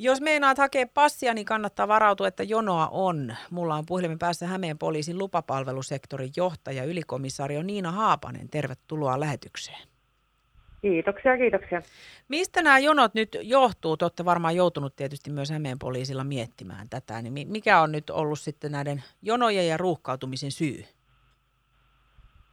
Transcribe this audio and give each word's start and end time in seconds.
Jos 0.00 0.20
meinaat 0.20 0.58
hakea 0.58 0.86
passia, 0.94 1.34
niin 1.34 1.44
kannattaa 1.46 1.88
varautua, 1.88 2.28
että 2.28 2.42
jonoa 2.42 2.88
on. 2.92 3.34
Mulla 3.50 3.74
on 3.74 3.84
puhelimen 3.86 4.18
päässä 4.18 4.46
Hämeen 4.46 4.78
poliisin 4.78 5.18
lupapalvelusektorin 5.18 6.30
johtaja, 6.36 6.84
ylikomissario 6.84 7.62
Niina 7.62 7.92
Haapanen. 7.92 8.48
Tervetuloa 8.48 9.20
lähetykseen. 9.20 9.88
Kiitoksia, 10.82 11.36
kiitoksia. 11.36 11.82
Mistä 12.28 12.62
nämä 12.62 12.78
jonot 12.78 13.14
nyt 13.14 13.36
johtuu? 13.42 13.96
Te 13.96 14.04
olette 14.04 14.24
varmaan 14.24 14.56
joutunut 14.56 14.96
tietysti 14.96 15.30
myös 15.30 15.50
Hämeen 15.50 15.78
poliisilla 15.78 16.24
miettimään 16.24 16.88
tätä. 16.88 17.22
Niin 17.22 17.48
mikä 17.48 17.80
on 17.80 17.92
nyt 17.92 18.10
ollut 18.10 18.38
sitten 18.38 18.72
näiden 18.72 19.02
jonojen 19.22 19.68
ja 19.68 19.76
ruuhkautumisen 19.76 20.50
syy? 20.50 20.84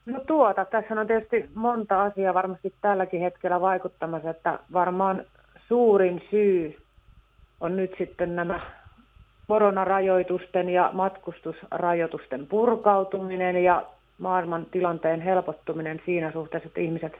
No 0.06 0.20
tuota, 0.28 0.66
tässä 0.66 1.02
on 1.02 1.08
tietysti 1.08 1.50
monta 1.56 2.04
asiaa 2.04 2.34
varmasti 2.34 2.74
tälläkin 2.82 3.22
hetkellä 3.22 3.62
vaikuttamassa, 3.62 4.30
että 4.30 4.60
varmaan 4.74 5.26
suurin 5.68 6.22
syy 6.32 6.85
on 7.62 7.76
nyt 7.76 7.96
sitten 7.98 8.36
nämä 8.36 8.60
koronarajoitusten 9.48 10.70
ja 10.70 10.90
matkustusrajoitusten 10.94 12.48
purkautuminen 12.48 13.64
ja 13.64 13.86
maailman 14.18 14.66
tilanteen 14.66 15.22
helpottuminen 15.22 16.02
siinä 16.06 16.32
suhteessa, 16.32 16.68
että 16.68 16.82
ihmiset 16.82 17.14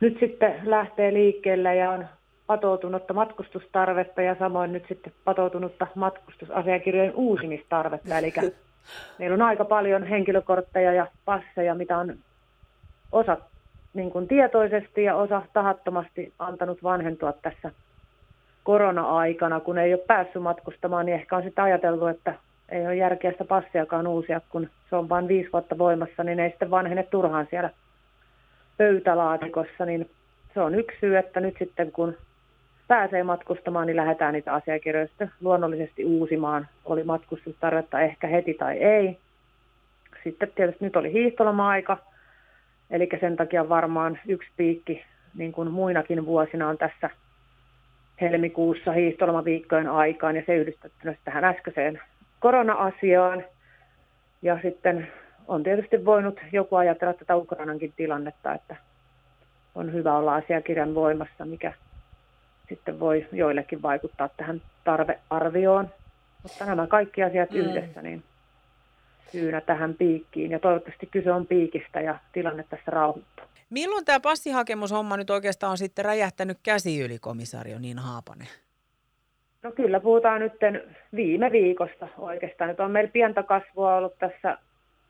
nyt 0.00 0.16
sitten 0.20 0.54
lähtee 0.64 1.12
liikkeelle 1.12 1.76
ja 1.76 1.90
on 1.90 2.06
patoutunutta 2.46 3.14
matkustustarvetta 3.14 4.22
ja 4.22 4.36
samoin 4.38 4.72
nyt 4.72 4.84
sitten 4.88 5.12
patoutunutta 5.24 5.86
matkustusasiakirjojen 5.94 7.14
uusimistarvetta. 7.14 8.18
Eli 8.18 8.32
meillä 9.18 9.34
on 9.34 9.42
aika 9.42 9.64
paljon 9.64 10.04
henkilökortteja 10.04 10.92
ja 10.92 11.06
passeja, 11.24 11.74
mitä 11.74 11.98
on 11.98 12.16
osa 13.12 13.36
niin 13.94 14.10
kuin 14.10 14.28
tietoisesti 14.28 15.02
ja 15.02 15.16
osa 15.16 15.42
tahattomasti 15.52 16.32
antanut 16.38 16.82
vanhentua 16.82 17.32
tässä 17.32 17.70
korona-aikana, 18.66 19.60
kun 19.60 19.78
ei 19.78 19.94
ole 19.94 20.02
päässyt 20.06 20.42
matkustamaan, 20.42 21.06
niin 21.06 21.14
ehkä 21.14 21.36
on 21.36 21.42
sitten 21.42 21.64
ajateltu, 21.64 22.06
että 22.06 22.34
ei 22.68 22.86
ole 22.86 22.96
järkeä 22.96 23.32
sitä 23.32 23.44
passiakaan 23.44 24.06
uusia, 24.06 24.40
kun 24.48 24.70
se 24.90 24.96
on 24.96 25.08
vain 25.08 25.28
viisi 25.28 25.52
vuotta 25.52 25.78
voimassa, 25.78 26.24
niin 26.24 26.40
ei 26.40 26.50
sitten 26.50 26.70
vanhene 26.70 27.02
turhaan 27.02 27.46
siellä 27.50 27.70
pöytälaatikossa, 28.76 29.86
niin 29.86 30.10
se 30.54 30.60
on 30.60 30.74
yksi 30.74 30.96
syy, 31.00 31.16
että 31.16 31.40
nyt 31.40 31.54
sitten 31.58 31.92
kun 31.92 32.16
pääsee 32.88 33.22
matkustamaan, 33.22 33.86
niin 33.86 33.96
lähdetään 33.96 34.34
niitä 34.34 34.52
asiakirjoja 34.52 35.06
sitten 35.06 35.30
luonnollisesti 35.40 36.04
uusimaan. 36.04 36.68
Oli 36.84 37.04
matkustustarvetta 37.04 38.00
ehkä 38.00 38.26
heti 38.26 38.54
tai 38.54 38.78
ei. 38.78 39.18
Sitten 40.24 40.52
tietysti 40.54 40.84
nyt 40.84 40.96
oli 40.96 41.12
hiihtoloma-aika, 41.12 41.98
eli 42.90 43.08
sen 43.20 43.36
takia 43.36 43.68
varmaan 43.68 44.18
yksi 44.28 44.48
piikki, 44.56 45.04
niin 45.34 45.52
kuin 45.52 45.70
muinakin 45.70 46.26
vuosina 46.26 46.68
on 46.68 46.78
tässä 46.78 47.10
helmikuussa 48.20 48.92
hiihtolomaviikkojen 48.92 49.88
aikaan, 49.88 50.36
ja 50.36 50.42
se 50.46 50.56
yhdistettynä 50.56 51.14
tähän 51.24 51.44
äskeiseen 51.44 52.00
korona-asiaan. 52.40 53.44
Ja 54.42 54.58
sitten 54.62 55.08
on 55.48 55.62
tietysti 55.62 56.04
voinut 56.04 56.40
joku 56.52 56.76
ajatella 56.76 57.14
tätä 57.14 57.36
Ukrainankin 57.36 57.92
tilannetta, 57.96 58.54
että 58.54 58.76
on 59.74 59.92
hyvä 59.92 60.16
olla 60.16 60.34
asiakirjan 60.34 60.94
voimassa, 60.94 61.44
mikä 61.44 61.72
sitten 62.68 63.00
voi 63.00 63.26
joillekin 63.32 63.82
vaikuttaa 63.82 64.28
tähän 64.36 64.62
tarvearvioon. 64.84 65.90
Mutta 66.42 66.66
nämä 66.66 66.86
kaikki 66.86 67.22
asiat 67.22 67.50
mm. 67.50 67.56
yhdessä, 67.56 68.02
niin 68.02 68.22
syynä 69.32 69.60
tähän 69.60 69.94
piikkiin. 69.94 70.50
Ja 70.50 70.58
toivottavasti 70.58 71.06
kyse 71.06 71.32
on 71.32 71.46
piikistä 71.46 72.00
ja 72.00 72.18
tilanne 72.32 72.64
tässä 72.70 72.90
rauhoittuu. 72.90 73.46
Milloin 73.70 74.04
tämä 74.04 74.20
passihakemushomma 74.20 75.16
nyt 75.16 75.30
oikeastaan 75.30 75.70
on 75.70 75.78
sitten 75.78 76.04
räjähtänyt 76.04 76.58
käsi 76.62 77.00
yli, 77.00 77.18
komisario 77.18 77.78
niin 77.78 77.98
Haapanen? 77.98 78.48
No 79.62 79.72
kyllä, 79.72 80.00
puhutaan 80.00 80.40
nyt 80.40 80.52
viime 81.16 81.52
viikosta 81.52 82.08
oikeastaan. 82.18 82.70
Nyt 82.70 82.80
on 82.80 82.90
meillä 82.90 83.10
pientä 83.10 83.42
kasvua 83.42 83.96
ollut 83.96 84.18
tässä 84.18 84.58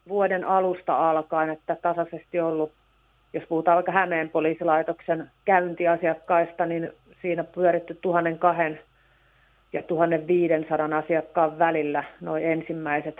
vuoden 0.08 0.44
alusta 0.44 1.10
alkaen, 1.10 1.50
että 1.50 1.76
tasaisesti 1.82 2.40
ollut, 2.40 2.72
jos 3.32 3.44
puhutaan 3.48 3.74
vaikka 3.74 3.92
Hämeen 3.92 4.28
poliisilaitoksen 4.28 5.30
käyntiasiakkaista, 5.44 6.66
niin 6.66 6.92
siinä 7.22 7.44
pyöritty 7.44 7.94
1002 7.94 8.62
ja 9.72 9.82
1500 9.82 10.98
asiakkaan 10.98 11.58
välillä 11.58 12.04
noin 12.20 12.44
ensimmäiset 12.44 13.16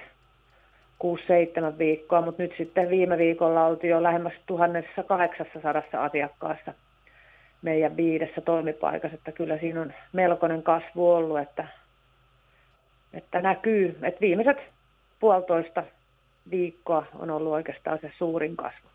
6-7 1.05 1.79
viikkoa, 1.79 2.21
mutta 2.21 2.43
nyt 2.43 2.53
sitten 2.57 2.91
viime 2.91 3.19
viikolla 3.19 3.67
oltiin 3.67 3.91
jo 3.91 4.03
lähemmäs 4.03 4.33
1800 4.47 6.05
asiakkaassa 6.05 6.75
meidän 7.63 7.97
viidessä 7.97 8.41
toimipaikassa, 8.41 9.15
että 9.15 9.33
kyllä 9.33 9.59
siinä 9.59 9.81
on 9.81 9.93
melkoinen 10.13 10.63
kasvu 10.63 11.11
ollut, 11.11 11.39
että, 11.39 11.69
että 13.13 13.43
näkyy, 13.43 13.99
että 14.03 14.21
viimeiset 14.21 14.57
puolitoista 15.21 15.85
viikkoa 16.51 17.07
on 17.19 17.31
ollut 17.31 17.53
oikeastaan 17.53 17.99
se 18.01 18.13
suurin 18.19 18.57
kasvu. 18.57 18.89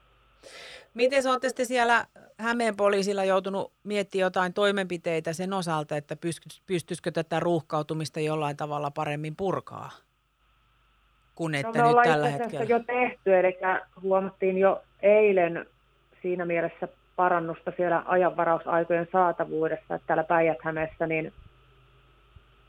Miten 0.94 1.28
olette 1.28 1.50
sitten 1.50 1.66
siellä 1.66 2.06
Hämeen 2.38 2.76
poliisilla 2.76 3.24
joutunut 3.24 3.74
miettimään 3.84 4.26
jotain 4.26 4.54
toimenpiteitä 4.54 5.34
sen 5.34 5.54
osalta, 5.54 5.98
että 5.98 6.16
pystyisikö 6.68 7.12
tätä 7.12 7.40
ruuhkautumista 7.40 8.20
jollain 8.20 8.58
tavalla 8.58 8.92
paremmin 8.92 9.36
purkaa? 9.36 9.92
Kun 11.36 11.56
että 11.56 11.68
no, 11.68 11.90
me 11.90 11.96
nyt 11.96 12.04
tällä 12.04 12.30
hetkellä. 12.30 12.66
jo 12.66 12.80
tehty, 12.80 13.38
eli 13.38 13.58
huomattiin 14.02 14.58
jo 14.58 14.82
eilen 15.02 15.66
siinä 16.22 16.46
mielessä 16.46 16.88
parannusta 17.16 17.72
siellä 17.78 18.04
ajanvarausaikojen 18.06 19.08
saatavuudessa, 19.12 19.96
että 19.96 20.08
täällä 20.08 20.24
päijät 20.24 20.58
niin 21.08 21.34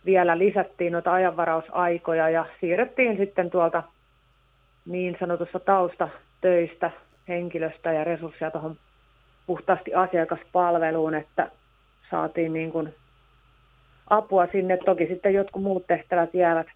vielä 0.04 0.38
lisättiin 0.38 0.92
noita 0.92 1.12
ajanvarausaikoja 1.12 2.28
ja 2.28 2.46
siirrettiin 2.60 3.16
sitten 3.16 3.50
tuolta 3.50 3.82
niin 4.86 5.16
sanotusta 5.20 5.60
taustatöistä 5.60 6.90
henkilöstä 7.28 7.92
ja 7.92 8.04
resursseja 8.04 8.50
tuohon 8.50 8.76
puhtaasti 9.46 9.94
asiakaspalveluun, 9.94 11.14
että 11.14 11.50
saatiin 12.10 12.52
niin 12.52 12.72
kuin 12.72 12.94
apua 14.10 14.46
sinne. 14.52 14.76
Toki 14.76 15.06
sitten 15.06 15.34
jotkut 15.34 15.62
muut 15.62 15.86
tehtävät 15.86 16.34
jäävät, 16.34 16.66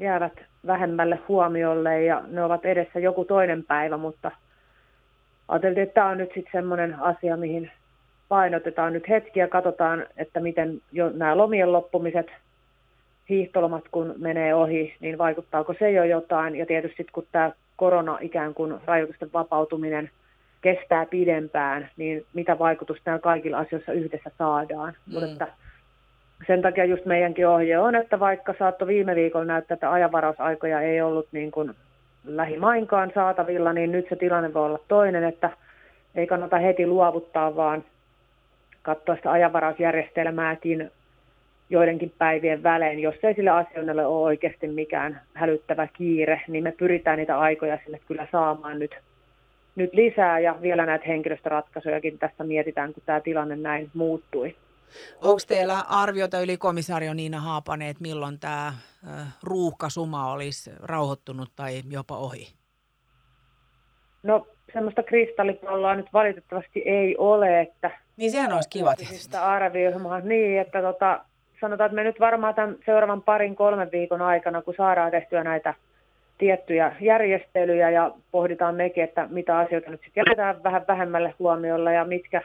jäävät 0.00 0.32
vähemmälle 0.66 1.18
huomiolle 1.28 2.02
ja 2.04 2.22
ne 2.28 2.44
ovat 2.44 2.64
edessä 2.64 2.98
joku 2.98 3.24
toinen 3.24 3.64
päivä, 3.64 3.96
mutta 3.96 4.30
ajateltiin, 5.48 5.82
että 5.82 5.94
tämä 5.94 6.08
on 6.08 6.18
nyt 6.18 6.30
sitten 6.34 6.52
semmoinen 6.52 6.94
asia, 7.00 7.36
mihin 7.36 7.70
painotetaan 8.28 8.92
nyt 8.92 9.08
hetki 9.08 9.40
ja 9.40 9.48
katsotaan, 9.48 10.06
että 10.16 10.40
miten 10.40 10.80
jo 10.92 11.10
nämä 11.10 11.36
lomien 11.36 11.72
loppumiset 11.72 12.26
hiihtolomat 13.28 13.84
kun 13.90 14.14
menee 14.18 14.54
ohi, 14.54 14.96
niin 15.00 15.18
vaikuttaako 15.18 15.74
se 15.78 15.90
jo 15.90 16.04
jotain. 16.04 16.56
Ja 16.56 16.66
tietysti 16.66 17.06
kun 17.12 17.26
tämä 17.32 17.52
korona 17.76 18.18
ikään 18.20 18.54
kuin 18.54 18.74
rajoitusten 18.84 19.32
vapautuminen 19.32 20.10
kestää 20.60 21.06
pidempään, 21.06 21.90
niin 21.96 22.26
mitä 22.34 22.58
vaikutusta 22.58 23.02
nämä 23.10 23.18
kaikilla 23.18 23.58
asioissa 23.58 23.92
yhdessä 23.92 24.30
saadaan. 24.38 24.94
Mm. 25.06 25.20
Mutta 25.20 25.46
sen 26.46 26.62
takia 26.62 26.84
just 26.84 27.04
meidänkin 27.04 27.48
ohje 27.48 27.78
on, 27.78 27.94
että 27.94 28.20
vaikka 28.20 28.54
saatto 28.58 28.86
viime 28.86 29.14
viikolla 29.14 29.44
näyttää, 29.44 29.74
että 29.74 29.92
ajanvarausaikoja 29.92 30.80
ei 30.80 31.00
ollut 31.00 31.28
niin 31.32 31.50
kuin 31.50 31.74
lähimainkaan 32.24 33.12
saatavilla, 33.14 33.72
niin 33.72 33.92
nyt 33.92 34.06
se 34.08 34.16
tilanne 34.16 34.54
voi 34.54 34.66
olla 34.66 34.78
toinen, 34.88 35.24
että 35.24 35.50
ei 36.14 36.26
kannata 36.26 36.58
heti 36.58 36.86
luovuttaa, 36.86 37.56
vaan 37.56 37.84
katsoa 38.82 39.16
sitä 39.16 39.30
ajanvarausjärjestelmääkin 39.30 40.90
joidenkin 41.70 42.12
päivien 42.18 42.62
välein. 42.62 42.98
Jos 42.98 43.14
ei 43.22 43.34
sille 43.34 43.50
asioinnille 43.50 44.06
ole 44.06 44.24
oikeasti 44.24 44.68
mikään 44.68 45.20
hälyttävä 45.34 45.88
kiire, 45.92 46.40
niin 46.48 46.64
me 46.64 46.72
pyritään 46.72 47.18
niitä 47.18 47.38
aikoja 47.38 47.78
sille 47.84 48.00
kyllä 48.06 48.26
saamaan 48.32 48.78
nyt, 48.78 48.96
nyt 49.76 49.94
lisää 49.94 50.38
ja 50.38 50.56
vielä 50.62 50.86
näitä 50.86 51.04
henkilöstöratkaisujakin 51.08 52.18
tässä 52.18 52.44
mietitään, 52.44 52.94
kun 52.94 53.02
tämä 53.06 53.20
tilanne 53.20 53.56
näin 53.56 53.90
muuttui. 53.94 54.54
Onko 55.22 55.40
teillä 55.48 55.80
arviota 55.88 56.40
yli 56.40 56.56
komisario 56.56 57.14
Niina 57.14 57.40
Haapanen, 57.40 57.88
että 57.88 58.02
milloin 58.02 58.40
tämä 58.40 58.72
ruuhkasuma 59.42 60.32
olisi 60.32 60.70
rauhoittunut 60.82 61.52
tai 61.56 61.82
jopa 61.90 62.16
ohi? 62.16 62.48
No 64.22 64.46
semmoista 64.72 65.02
kristallipalloa 65.02 65.94
nyt 65.94 66.12
valitettavasti 66.12 66.82
ei 66.84 67.16
ole, 67.16 67.60
että... 67.60 67.90
Niin 68.16 68.30
sehän 68.30 68.52
olisi 68.52 68.68
kiva 68.68 68.94
tietysti. 68.94 69.36
Arvioimaan 69.36 70.28
niin, 70.28 70.60
että 70.60 70.82
tota, 70.82 71.24
sanotaan, 71.60 71.86
että 71.86 71.96
me 71.96 72.04
nyt 72.04 72.20
varmaan 72.20 72.54
tämän 72.54 72.76
seuraavan 72.86 73.22
parin 73.22 73.56
kolmen 73.56 73.90
viikon 73.92 74.22
aikana, 74.22 74.62
kun 74.62 74.74
saadaan 74.76 75.10
tehtyä 75.10 75.44
näitä 75.44 75.74
tiettyjä 76.38 76.96
järjestelyjä 77.00 77.90
ja 77.90 78.10
pohditaan 78.30 78.74
mekin, 78.74 79.04
että 79.04 79.26
mitä 79.30 79.58
asioita 79.58 79.90
nyt 79.90 80.00
sitten 80.04 80.20
jätetään 80.20 80.62
vähän 80.62 80.84
vähemmälle 80.88 81.34
huomiolle 81.38 81.94
ja 81.94 82.04
mitkä 82.04 82.42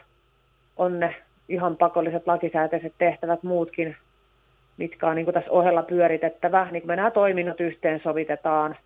on 0.76 1.00
ne 1.00 1.14
ihan 1.48 1.76
pakolliset 1.76 2.26
lakisääteiset 2.26 2.92
tehtävät 2.98 3.42
muutkin, 3.42 3.96
mitkä 4.76 5.08
on 5.08 5.16
niin 5.16 5.32
tässä 5.32 5.50
ohella 5.50 5.82
pyöritettävä, 5.82 6.68
niin 6.70 6.82
kun 6.82 6.88
me 6.88 6.96
nämä 6.96 7.10
toiminnot 7.10 7.60
yhteensovitetaan 7.60 8.76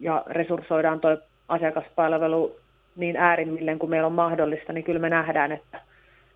ja 0.00 0.22
resurssoidaan 0.26 1.00
tuo 1.00 1.16
asiakaspalvelu 1.48 2.56
niin 2.96 3.16
äärimmilleen 3.16 3.78
kuin 3.78 3.90
meillä 3.90 4.06
on 4.06 4.12
mahdollista, 4.12 4.72
niin 4.72 4.84
kyllä 4.84 5.00
me 5.00 5.10
nähdään, 5.10 5.52
että 5.52 5.80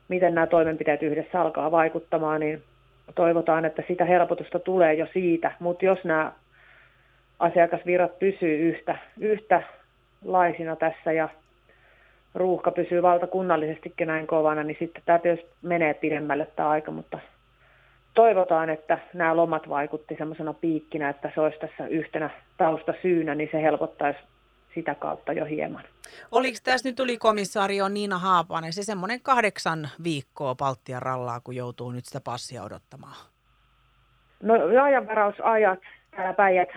miten 0.09 0.35
nämä 0.35 0.47
toimenpiteet 0.47 1.03
yhdessä 1.03 1.41
alkaa 1.41 1.71
vaikuttamaan, 1.71 2.41
niin 2.41 2.63
toivotaan, 3.15 3.65
että 3.65 3.83
sitä 3.89 4.05
helpotusta 4.05 4.59
tulee 4.59 4.95
jo 4.95 5.07
siitä, 5.13 5.53
mutta 5.59 5.85
jos 5.85 6.05
nämä 6.05 6.33
asiakasvirrat 7.39 8.19
pysyy 8.19 8.69
yhtä, 8.69 8.99
yhtä 9.21 9.63
laisina 10.25 10.77
tässä 10.77 11.13
ja 11.13 11.29
ruuhka 12.35 12.71
pysyy 12.71 13.03
valtakunnallisestikin 13.03 14.09
näin 14.09 14.27
kovana, 14.27 14.63
niin 14.63 14.77
sitten 14.79 15.03
tämä 15.07 15.19
tietysti 15.19 15.51
menee 15.63 15.95
pidemmälle 15.95 16.47
tämä 16.47 16.69
aika, 16.69 16.91
mutta 16.91 17.19
toivotaan, 18.15 18.71
että 18.71 18.99
nämä 19.15 19.37
lomat 19.37 19.69
vaikutti 19.69 20.15
semmoisena 20.19 20.53
piikkinä, 20.53 21.09
että 21.09 21.31
se 21.35 21.41
olisi 21.41 21.59
tässä 21.59 21.87
yhtenä 21.87 22.31
taustasyynä, 22.57 23.35
niin 23.35 23.49
se 23.53 23.63
helpottaisi 23.63 24.19
sitä 24.75 24.95
kautta 24.95 25.33
jo 25.33 25.45
hieman. 25.45 25.85
Oliko 26.33 26.59
tässä 26.65 26.89
nyt 26.89 26.97
tuli 26.97 27.19
komissaario 27.19 27.89
Niina 27.89 28.19
Haapanen 28.19 28.73
se 28.73 28.83
semmoinen 28.83 29.21
kahdeksan 29.23 29.89
viikkoa 30.05 30.55
Baltian 30.55 31.03
rallaa, 31.03 31.41
kun 31.41 31.57
joutuu 31.57 31.91
nyt 31.91 32.05
sitä 32.05 32.21
passia 32.21 32.63
odottamaan? 32.63 33.17
No 34.43 34.55
ajanvarausajat 34.83 35.79
täällä 36.11 36.33
päijät 36.33 36.69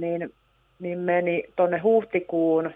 niin, 0.00 0.34
niin 0.78 0.98
meni 0.98 1.44
tuonne 1.56 1.78
huhtikuun 1.78 2.70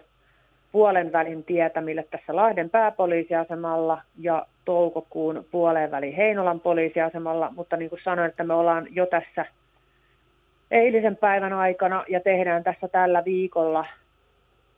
puolen 0.74 1.12
välin 1.12 1.44
tietämille 1.44 2.04
tässä 2.10 2.36
Lahden 2.36 2.70
pääpoliisiasemalla 2.70 4.02
ja 4.18 4.46
toukokuun 4.64 5.44
puolen 5.50 5.90
välin 5.90 6.14
Heinolan 6.14 6.60
poliisiasemalla, 6.60 7.52
mutta 7.56 7.76
niin 7.76 7.90
kuin 7.90 8.00
sanoin, 8.04 8.30
että 8.30 8.44
me 8.44 8.54
ollaan 8.54 8.86
jo 8.90 9.06
tässä 9.06 9.46
eilisen 10.70 11.16
päivän 11.16 11.52
aikana 11.52 12.04
ja 12.08 12.20
tehdään 12.20 12.64
tässä 12.64 12.88
tällä 12.88 13.24
viikolla 13.24 13.86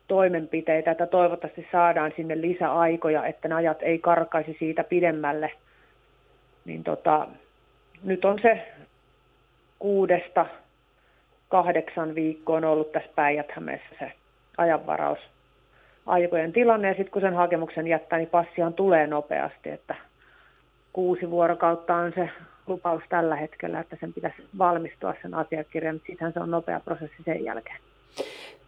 toimenpiteitä, 0.09 0.91
että 0.91 1.07
toivottavasti 1.07 1.69
saadaan 1.73 2.13
sinne 2.17 2.41
lisäaikoja, 2.41 3.27
että 3.27 3.49
ne 3.49 3.55
ajat 3.55 3.83
ei 3.83 3.99
karkaisi 3.99 4.57
siitä 4.59 4.85
pidemmälle. 4.85 5.53
Niin 6.65 6.85
tota, 6.85 7.29
nyt 8.03 8.25
on 8.25 8.39
se 8.43 8.73
kuudesta 9.79 10.47
kahdeksan 11.49 12.15
viikkoa 12.15 12.57
on 12.57 12.65
ollut 12.65 12.93
tässä 12.93 13.11
päijät 13.15 13.49
se 13.99 14.13
ajanvaraus 14.59 15.36
aikojen 16.07 16.53
tilanne 16.53 16.89
ja 16.89 16.95
sitten 16.95 17.11
kun 17.11 17.23
sen 17.23 17.35
hakemuksen 17.35 17.87
jättää, 17.87 18.19
niin 18.19 18.29
passiaan 18.29 18.75
tulee 18.75 19.07
nopeasti, 19.07 19.71
että 19.71 19.95
kuusi 20.93 21.31
vuorokautta 21.31 21.97
on 21.97 22.13
se 22.15 22.31
lupaus 22.67 23.03
tällä 23.09 23.37
hetkellä, 23.37 23.81
että 23.81 23.97
sen 24.01 24.13
pitäisi 24.13 24.49
valmistua 24.59 25.15
sen 25.23 25.35
asiakirjan, 25.35 25.95
mutta 25.95 26.07
sittenhän 26.07 26.33
se 26.33 26.41
on 26.41 26.51
nopea 26.51 26.81
prosessi 26.81 27.23
sen 27.25 27.45
jälkeen. 27.45 27.81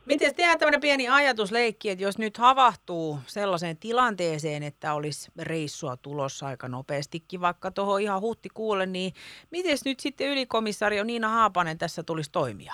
Miten 0.07 0.35
tehdään 0.35 0.59
tämmöinen 0.59 0.81
pieni 0.81 1.09
ajatusleikki, 1.09 1.91
että 1.91 2.05
jos 2.05 2.19
nyt 2.19 2.37
havahtuu 2.39 3.19
sellaiseen 3.27 3.77
tilanteeseen, 3.77 4.63
että 4.63 4.95
olisi 4.95 5.33
reissua 5.43 5.97
tulossa 5.97 6.47
aika 6.47 6.69
nopeastikin 6.69 7.41
vaikka 7.41 7.71
tuohon 7.71 8.01
ihan 8.01 8.21
huhtikuulle, 8.21 8.87
niin 8.87 9.13
miten 9.51 9.77
nyt 9.85 10.01
sitten 10.01 10.29
ylikomissario 10.29 11.05
Niina 11.05 11.29
Haapanen 11.29 11.79
tässä 11.79 12.03
tulisi 12.03 12.33
toimia? 12.33 12.73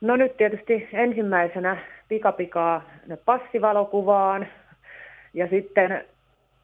No 0.00 0.16
nyt 0.16 0.36
tietysti 0.36 0.88
ensimmäisenä 0.92 1.76
pikapikaa 2.08 2.82
passivalokuvaan 3.24 4.46
ja 5.34 5.48
sitten 5.48 6.04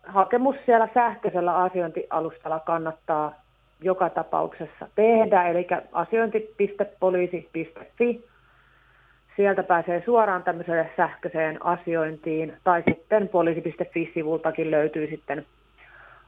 hakemus 0.07 0.57
siellä 0.67 0.89
sähköisellä 0.95 1.57
asiointialustalla 1.57 2.61
kannattaa 2.61 3.35
joka 3.81 4.11
tapauksessa 4.11 4.89
tehdä, 4.95 5.49
eli 5.49 5.67
asiointi.poliisi.fi. 5.93 8.25
Sieltä 9.37 9.63
pääsee 9.63 10.03
suoraan 10.05 10.43
tämmöiselle 10.43 10.91
sähköiseen 10.97 11.67
asiointiin, 11.67 12.57
tai 12.65 12.83
sitten 12.89 13.29
poliisi.fi-sivultakin 13.29 14.71
löytyy 14.71 15.07
sitten 15.07 15.47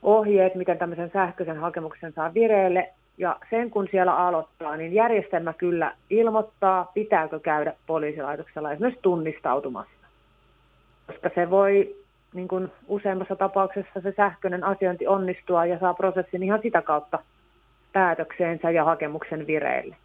ohjeet, 0.03 0.55
miten 0.55 0.79
tämmöisen 0.79 1.11
sähköisen 1.13 1.57
hakemuksen 1.57 2.13
saa 2.13 2.35
vireille. 2.35 2.91
Ja 3.19 3.37
sen 3.51 3.71
kun 3.71 3.89
siellä 3.91 4.17
aloittaa, 4.17 4.77
niin 4.77 4.93
järjestelmä 4.93 5.53
kyllä 5.53 5.93
ilmoittaa, 6.11 6.91
pitääkö 6.95 7.41
käydä 7.41 7.75
poliisilaitoksella 7.87 8.73
esimerkiksi 8.73 9.03
tunnistautumassa. 9.03 10.07
Koska 11.07 11.31
se 11.35 11.51
voi 11.51 11.97
niin 12.35 12.49
kuin 12.49 12.73
useimmassa 12.89 13.37
tapauksessa 13.37 14.01
se 14.01 14.15
sähköinen 14.17 14.65
asiointi 14.65 15.07
onnistua 15.07 15.67
ja 15.67 15.79
saa 15.79 15.95
prosessin 15.95 16.43
ihan 16.43 16.61
sitä 16.63 16.83
kautta 16.83 17.19
päätökseensä 17.93 18.71
ja 18.71 18.85
hakemuksen 18.85 19.47
vireille. 19.47 19.97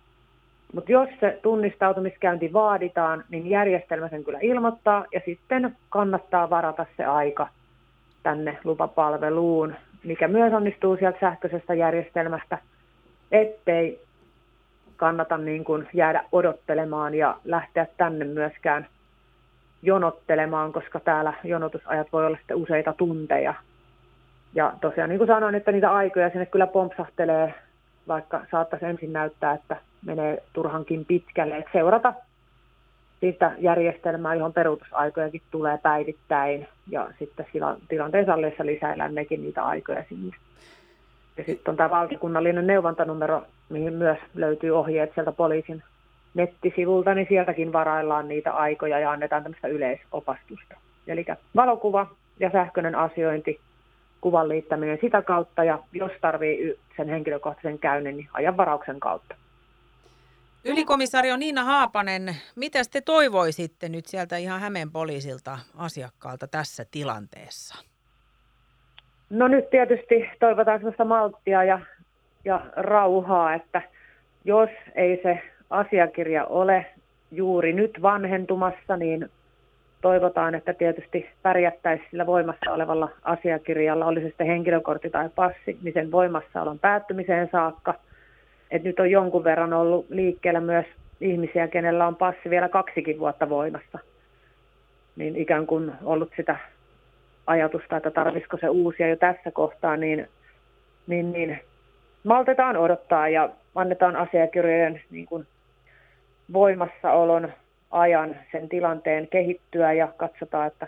Mutta 0.74 0.92
jos 0.92 1.10
se 1.20 1.40
tunnistautumiskäynti 1.42 2.54
vaaditaan, 2.54 3.24
niin 3.30 3.50
järjestelmä 3.50 4.10
sen 4.10 4.24
kyllä 4.24 4.40
ilmoittaa 4.42 5.06
ja 5.14 5.22
sitten 5.26 5.76
kannattaa 5.90 6.50
varata 6.50 6.86
se 6.98 7.06
aika 7.06 7.48
tänne 8.24 8.58
lupapalveluun, 8.64 9.76
mikä 10.04 10.28
myös 10.28 10.54
onnistuu 10.54 10.98
sieltä 10.98 11.20
sähköisestä 11.20 11.74
järjestelmästä– 11.74 12.58
ettei 13.32 14.02
kannata 14.98 15.38
niin 15.38 15.64
kuin 15.64 15.88
jäädä 15.94 16.24
odottelemaan 16.32 17.16
ja 17.16 17.38
lähteä 17.46 17.88
tänne 17.98 18.26
myöskään 18.26 18.88
jonottelemaan, 19.82 20.74
koska 20.74 21.00
täällä 21.00 21.34
jonotusajat 21.44 22.08
voi 22.14 22.26
olla 22.26 22.38
sitten 22.38 22.58
useita 22.58 22.94
tunteja. 22.94 23.54
Ja 24.54 24.74
tosiaan 24.82 25.10
niin 25.10 25.18
kuin 25.18 25.28
sanoin, 25.28 25.56
että 25.56 25.72
niitä 25.72 25.92
aikoja 25.92 26.30
sinne 26.30 26.46
kyllä 26.46 26.68
pompsahtelee, 26.68 27.54
vaikka 28.08 28.42
saattaisi 28.52 28.86
ensin 28.86 29.14
näyttää, 29.14 29.54
että 29.54 29.78
menee 30.06 30.44
turhankin 30.54 31.06
pitkälle. 31.06 31.58
Et 31.58 31.66
seurata 31.74 32.14
sitä 33.20 33.52
järjestelmää, 33.58 34.36
johon 34.36 34.54
peruutusaikojakin 34.54 35.42
tulee 35.52 35.78
päivittäin 35.78 36.68
ja 36.88 37.08
sitten 37.20 37.46
tilanteen 37.90 38.26
salleissa 38.26 38.66
lisäillään 38.66 39.16
nekin 39.16 39.42
niitä 39.42 39.64
aikoja 39.64 40.04
sinne. 40.10 40.36
Ja 41.40 41.46
sitten 41.46 41.72
on 41.72 41.78
tämä 41.78 41.90
valtakunnallinen 41.90 42.68
neuvontanumero, 42.68 43.42
mihin 43.70 43.94
myös 43.94 44.18
löytyy 44.36 44.72
ohjeet 44.72 45.12
sieltä 45.14 45.32
poliisin 45.32 45.84
nettisivulta, 46.34 47.14
niin 47.14 47.28
sieltäkin 47.30 47.74
varaillaan 47.74 48.28
niitä 48.28 48.54
aikoja 48.54 49.00
ja 49.00 49.12
annetaan 49.12 49.44
tämmöistä 49.44 49.68
yleisopastusta. 49.68 50.76
Eli 51.08 51.26
valokuva 51.56 52.08
ja 52.40 52.52
sähköinen 52.52 52.96
asiointi, 52.96 53.60
kuvan 54.22 54.50
liittäminen 54.50 54.98
sitä 55.02 55.22
kautta 55.22 55.64
ja 55.64 55.80
jos 55.92 56.12
tarvii 56.22 56.80
sen 56.98 57.10
henkilökohtaisen 57.10 57.80
käynnin, 57.80 58.18
niin 58.18 58.30
ajanvarauksen 58.34 59.00
kautta. 59.00 59.36
Ylikomisario 60.66 61.38
Niina 61.38 61.64
Haapanen, 61.64 62.36
mitä 62.56 62.80
te 62.92 63.02
toivoisitte 63.02 63.90
nyt 63.90 64.06
sieltä 64.06 64.38
ihan 64.38 64.62
Hämeen 64.62 64.92
poliisilta 64.92 65.60
asiakkaalta 65.78 66.48
tässä 66.48 66.86
tilanteessa? 66.92 67.89
No 69.30 69.48
nyt 69.48 69.70
tietysti 69.70 70.30
toivotaan 70.40 70.80
sellaista 70.80 71.06
malttia 71.06 71.64
ja, 71.64 71.80
ja 72.46 72.62
rauhaa, 72.76 73.54
että 73.54 73.82
jos 74.46 74.70
ei 74.96 75.20
se 75.24 75.42
asiakirja 75.70 76.46
ole 76.46 76.86
juuri 77.32 77.74
nyt 77.74 78.02
vanhentumassa, 78.02 78.98
niin 78.98 79.30
toivotaan, 80.02 80.56
että 80.56 80.74
tietysti 80.74 81.30
pärjättäisiin 81.42 82.10
sillä 82.12 82.26
voimassa 82.26 82.72
olevalla 82.72 83.10
asiakirjalla, 83.24 84.06
oli 84.06 84.22
se 84.22 84.28
sitten 84.28 84.48
henkilökortti 84.48 85.10
tai 85.10 85.30
passi, 85.36 85.78
niin 85.82 85.94
sen 85.94 86.12
voimassaolon 86.12 86.80
päättymiseen 86.80 87.50
saakka. 87.52 87.94
Et 88.72 88.84
nyt 88.84 89.00
on 89.00 89.12
jonkun 89.12 89.44
verran 89.44 89.74
ollut 89.74 90.06
liikkeellä 90.10 90.62
myös 90.62 90.86
ihmisiä, 91.22 91.68
kenellä 91.68 92.08
on 92.08 92.16
passi 92.16 92.50
vielä 92.50 92.70
kaksikin 92.70 93.20
vuotta 93.20 93.50
voimassa. 93.50 94.00
Niin 95.16 95.36
ikään 95.36 95.68
kuin 95.68 95.92
ollut 96.04 96.32
sitä 96.38 96.58
ajatusta, 97.50 97.98
että 97.98 98.12
tarvisiko 98.12 98.58
se 98.58 98.70
uusia 98.70 99.08
jo 99.08 99.16
tässä 99.16 99.52
kohtaa, 99.52 99.98
niin, 99.98 100.28
niin, 101.08 101.32
niin 101.32 101.60
maltetaan 102.24 102.78
odottaa 102.78 103.30
ja 103.30 103.50
annetaan 103.76 104.16
asiakirjojen 104.16 105.02
niin 105.12 105.26
kuin 105.26 105.48
voimassaolon 106.54 107.54
ajan 107.92 108.36
sen 108.52 108.70
tilanteen 108.70 109.28
kehittyä 109.28 109.94
ja 109.94 110.08
katsotaan, 110.18 110.68
että 110.68 110.88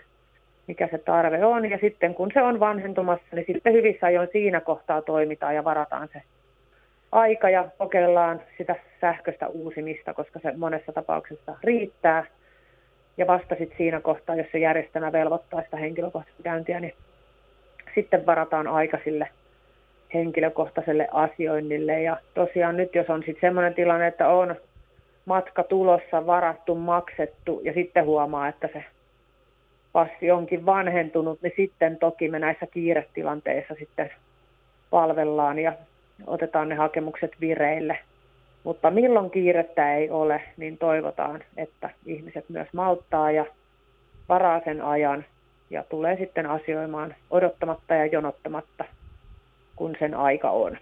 mikä 0.68 0.88
se 0.91 0.98
tarve 0.98 1.46
on. 1.46 1.70
Ja 1.70 1.77
sitten 1.77 2.15
kun 2.15 2.32
se 2.34 2.41
on 2.41 2.60
vanhentumassa, 2.60 3.36
niin 3.36 3.46
sitten 3.48 3.74
hyvissä 3.74 4.08
ajoin 4.08 4.30
siinä 4.32 4.62
kohtaa 4.62 5.01
toimitaan 5.01 5.56
ja 5.56 5.63
varataan 5.63 6.10
se 6.13 6.22
aika 7.12 7.50
ja 7.50 7.68
kokeillaan 7.77 8.41
sitä 8.58 8.75
sähköistä 9.01 9.48
uusimista, 9.48 10.13
koska 10.13 10.39
se 10.39 10.53
monessa 10.58 10.91
tapauksessa 10.94 11.56
riittää– 11.63 12.25
ja 13.18 13.27
vasta 13.27 13.56
sitten 13.56 13.77
siinä 13.77 14.01
kohtaa, 14.01 14.36
jos 14.36 14.48
se 14.51 14.60
järjestelmä 14.60 15.12
velvoittaa 15.12 15.62
sitä 15.62 15.77
henkilökohtaista 15.77 16.44
käyntiä, 16.44 16.80
niin 16.80 16.94
sitten 17.96 18.25
varataan 18.25 18.68
aika 18.68 18.98
sille 19.03 19.30
henkilökohtaiselle 20.13 21.08
asioinnille. 21.12 22.01
Ja 22.01 22.18
tosiaan 22.34 22.77
nyt, 22.77 22.96
jos 22.96 23.10
on 23.10 23.24
sitten 23.25 23.50
sellainen 23.50 23.74
tilanne, 23.74 24.08
että 24.08 24.27
on 24.30 24.56
matka 25.25 25.63
tulossa, 25.63 26.25
varattu, 26.25 26.75
maksettu 26.75 27.62
ja 27.63 27.74
sitten 27.74 28.06
huomaa, 28.06 28.48
että 28.48 28.70
se 28.74 28.84
passi 29.91 30.32
onkin 30.32 30.65
vanhentunut, 30.65 31.41
niin 31.41 31.53
sitten 31.56 31.98
toki 31.98 32.30
me 32.30 32.39
näissä 32.39 32.68
kiiretilanteissa 32.68 33.75
sitten 33.80 34.12
palvellaan 34.89 35.60
ja 35.60 35.74
otetaan 36.27 36.70
ne 36.70 36.75
hakemukset 36.75 37.32
vireille– 37.41 38.00
mutta 38.63 38.91
milloin 38.91 39.32
kiirettä 39.32 39.96
ei 39.96 40.10
ole, 40.10 40.41
niin 40.58 40.77
toivotaan, 40.77 41.44
että 41.58 41.89
ihmiset 42.06 42.50
myös 42.50 42.68
malttaa 42.74 43.32
ja 43.32 43.46
varaa 44.30 44.62
sen 44.65 44.82
ajan 44.82 45.25
ja 45.70 45.84
tulee 45.84 46.18
sitten 46.18 46.46
asioimaan 46.46 47.15
odottamatta 47.30 47.94
ja 47.94 48.06
jonottamatta, 48.06 48.86
kun 49.75 49.96
sen 50.00 50.15
aika 50.15 50.51
on. 50.51 50.77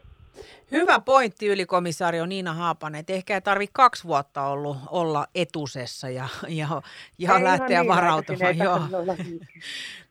Hyvä 0.71 0.99
pointti 0.99 1.47
ylikomissario 1.47 2.25
Niina 2.25 2.53
Haapanen, 2.53 2.99
että 2.99 3.13
ehkä 3.13 3.33
ei 3.33 3.41
tarvitse 3.41 3.73
kaksi 3.73 4.03
vuotta 4.03 4.43
ollut 4.43 4.77
olla 4.91 5.27
etusessa 5.35 6.09
ja, 6.09 6.27
ja, 6.47 6.67
ja 7.17 7.43
lähteä 7.43 7.79
niin 7.81 7.87
varautumaan. 7.87 8.57
Joo. 8.57 8.79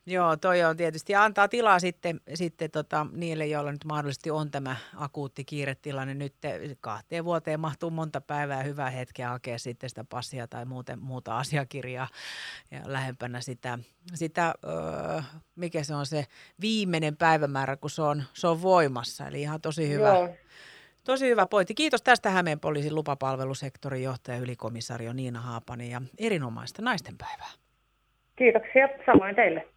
Joo, 0.05 0.37
toi 0.37 0.63
on 0.63 0.77
tietysti. 0.77 1.15
Antaa 1.15 1.47
tilaa 1.47 1.79
sitten, 1.79 2.21
sitten 2.33 2.71
tota, 2.71 3.07
niille, 3.11 3.45
joilla 3.45 3.71
nyt 3.71 3.85
mahdollisesti 3.85 4.31
on 4.31 4.51
tämä 4.51 4.75
akuutti 4.95 5.45
kiiretilanne. 5.45 6.13
Nyt 6.13 6.33
kahteen 6.81 7.25
vuoteen 7.25 7.59
mahtuu 7.59 7.89
monta 7.89 8.21
päivää 8.21 8.63
hyvää 8.63 8.89
hetkeä 8.89 9.29
hakea 9.29 9.59
sitten 9.59 9.89
sitä 9.89 10.03
passia 10.09 10.47
tai 10.47 10.65
muuten, 10.65 10.99
muuta 10.99 11.37
asiakirjaa 11.37 12.07
ja 12.71 12.79
lähempänä 12.85 13.41
sitä, 13.41 13.79
sitä 14.13 14.53
öö, 14.63 15.21
mikä 15.55 15.83
se 15.83 15.95
on 15.95 16.05
se 16.05 16.25
viimeinen 16.61 17.17
päivämäärä, 17.17 17.75
kun 17.75 17.89
se 17.89 18.01
on, 18.01 18.23
se 18.33 18.47
on 18.47 18.61
voimassa. 18.61 19.27
Eli 19.27 19.41
ihan 19.41 19.61
tosi 19.61 19.89
hyvä. 19.89 20.07
Joo. 20.07 20.29
Tosi 21.03 21.27
hyvä 21.27 21.45
pointti. 21.45 21.73
Kiitos 21.73 22.01
tästä 22.01 22.29
Hämeen 22.29 22.59
poliisin 22.59 22.95
lupapalvelusektorin 22.95 24.03
johtaja 24.03 24.37
ylikomissario 24.37 25.13
Niina 25.13 25.41
Haapanen 25.41 25.89
ja 25.89 26.01
erinomaista 26.17 26.81
naistenpäivää. 26.81 27.49
Kiitoksia 28.35 28.89
samoin 29.05 29.35
teille. 29.35 29.67